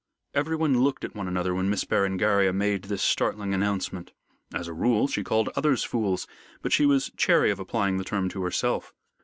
Everyone 0.33 0.81
looked 0.81 1.05
at 1.05 1.13
one 1.13 1.27
another 1.27 1.53
when 1.53 1.69
Miss 1.69 1.83
Berengaria 1.83 2.51
made 2.51 2.85
this 2.85 3.03
startling 3.03 3.53
announcement. 3.53 4.13
As 4.51 4.67
a 4.67 4.73
rule, 4.73 5.07
she 5.07 5.23
called 5.23 5.49
others 5.55 5.83
fools, 5.83 6.25
but 6.63 6.71
she 6.73 6.87
was 6.87 7.11
chary 7.17 7.51
of 7.51 7.59
applying 7.59 7.97
the 7.97 8.03
term 8.03 8.27
to 8.29 8.41
herself. 8.41 8.95